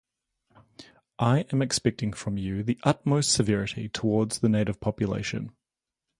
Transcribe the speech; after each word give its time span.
I 1.19 1.41
am 1.53 1.61
expecting 1.61 2.11
from 2.11 2.35
you 2.35 2.63
the 2.63 2.79
utmost 2.81 3.31
severity 3.31 3.87
towards 3.87 4.39
the 4.39 4.49
native 4.49 4.79
population. 4.79 5.51